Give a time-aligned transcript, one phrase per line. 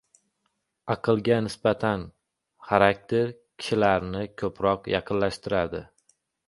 [0.93, 2.07] Aqlga nisbatan
[2.71, 5.89] xarakter kishilarni ko‘proq yaqinlashtiradi.